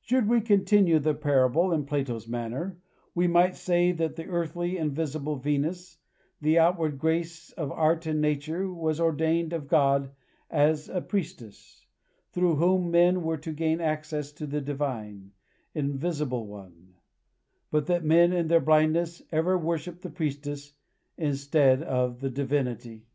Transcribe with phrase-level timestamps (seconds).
[0.00, 2.76] Should we continue the parable in Plato's manner,
[3.14, 5.98] we might say that the earthly and visible Venus,
[6.40, 10.10] the outward grace of art and nature, was ordained of God
[10.50, 11.86] as a priestess,
[12.32, 15.30] through whom men were to gain access to the divine,
[15.72, 16.96] invisible One;
[17.70, 20.72] but that men, in their blindness, ever worship the priestess
[21.16, 23.06] instead of the divinity.